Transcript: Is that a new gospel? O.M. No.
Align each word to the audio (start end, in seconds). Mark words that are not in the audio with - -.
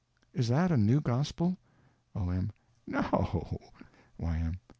Is 0.33 0.47
that 0.47 0.71
a 0.71 0.77
new 0.77 0.99
gospel? 0.99 1.59
O.M. 2.15 2.51
No. 2.87 3.61